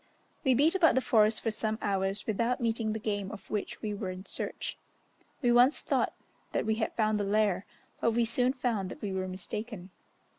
We 0.43 0.55
beat 0.55 0.73
about 0.73 0.95
the 0.95 0.99
forest 0.99 1.41
for 1.41 1.51
some 1.51 1.77
hours 1.79 2.25
without 2.25 2.59
meeting 2.59 2.91
the 2.93 2.97
game 2.99 3.29
of 3.29 3.51
which 3.51 3.83
we 3.83 3.93
were 3.93 4.09
in 4.09 4.25
search. 4.25 4.75
We 5.43 5.51
once 5.51 5.79
thought 5.81 6.15
that 6.53 6.65
we 6.65 6.73
had 6.81 6.95
found 6.95 7.19
the 7.19 7.23
lair, 7.23 7.67
but 7.99 8.09
we 8.09 8.25
soon 8.25 8.53
found 8.53 8.89
that 8.89 9.03
we 9.03 9.13
were 9.13 9.27
mistaken. 9.27 9.91